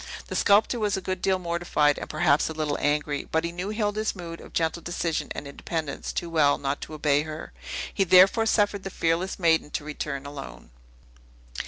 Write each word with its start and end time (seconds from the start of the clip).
The 0.29 0.35
sculptor 0.35 0.79
was 0.79 0.97
a 0.97 0.99
good 0.99 1.21
deal 1.21 1.37
mortified, 1.37 1.99
and 1.99 2.09
perhaps 2.09 2.49
a 2.49 2.53
little 2.53 2.75
angry: 2.81 3.27
but 3.31 3.43
he 3.43 3.51
knew 3.51 3.69
Hilda's 3.69 4.15
mood 4.15 4.41
of 4.41 4.51
gentle 4.51 4.81
decision 4.81 5.27
and 5.33 5.47
independence 5.47 6.11
too 6.11 6.27
well 6.27 6.57
not 6.57 6.81
to 6.81 6.95
obey 6.95 7.21
her. 7.21 7.53
He 7.93 8.03
therefore 8.03 8.47
suffered 8.47 8.81
the 8.81 8.89
fearless 8.89 9.37
maiden 9.37 9.69
to 9.69 9.83
return 9.85 10.25
alone. 10.25 10.71